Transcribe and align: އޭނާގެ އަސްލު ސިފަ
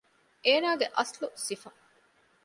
އޭނާގެ 0.45 0.87
އަސްލު 0.97 1.27
ސިފަ 1.45 1.69